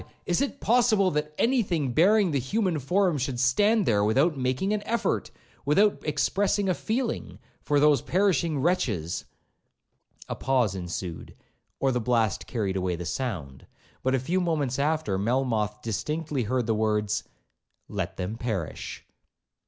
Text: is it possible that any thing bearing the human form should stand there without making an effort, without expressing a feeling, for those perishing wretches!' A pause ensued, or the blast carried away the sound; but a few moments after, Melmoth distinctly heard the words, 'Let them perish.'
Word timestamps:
is 0.25 0.41
it 0.41 0.59
possible 0.59 1.11
that 1.11 1.31
any 1.37 1.61
thing 1.61 1.91
bearing 1.91 2.31
the 2.31 2.39
human 2.39 2.79
form 2.79 3.19
should 3.19 3.39
stand 3.39 3.85
there 3.85 4.03
without 4.03 4.35
making 4.35 4.73
an 4.73 4.81
effort, 4.81 5.29
without 5.63 6.01
expressing 6.07 6.67
a 6.67 6.73
feeling, 6.73 7.37
for 7.61 7.79
those 7.79 8.01
perishing 8.01 8.57
wretches!' 8.57 9.25
A 10.27 10.33
pause 10.35 10.73
ensued, 10.73 11.35
or 11.79 11.91
the 11.91 12.01
blast 12.01 12.47
carried 12.47 12.77
away 12.77 12.95
the 12.95 13.05
sound; 13.05 13.67
but 14.01 14.15
a 14.15 14.19
few 14.19 14.41
moments 14.41 14.79
after, 14.79 15.19
Melmoth 15.19 15.83
distinctly 15.83 16.45
heard 16.45 16.65
the 16.65 16.73
words, 16.73 17.23
'Let 17.87 18.17
them 18.17 18.37
perish.' 18.37 19.05